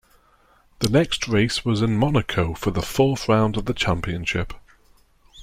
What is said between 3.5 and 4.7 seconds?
of the Championship.